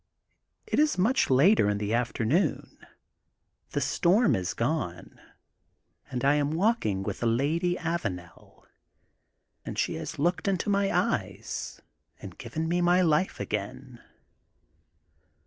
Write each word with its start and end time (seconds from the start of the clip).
It 0.65 0.79
is 0.79 0.97
much 0.97 1.29
later 1.29 1.69
in 1.69 1.77
the 1.77 1.93
afternoon. 1.93 2.79
The 3.73 3.81
storm 3.81 4.35
is 4.35 4.55
gone, 4.55 5.21
and 6.09 6.25
I 6.25 6.33
am 6.33 6.49
walking 6.53 7.03
with 7.03 7.19
the 7.19 7.27
lady 7.27 7.75
Avanel, 7.77 8.63
and 9.63 9.77
she 9.77 9.93
has 9.97 10.17
looked 10.17 10.47
into 10.47 10.71
my 10.71 10.89
eyes 10.91 11.83
and 12.19 12.35
given 12.39 12.67
me 12.67 12.81
my 12.81 13.03
life 13.03 13.39
again. 13.39 14.01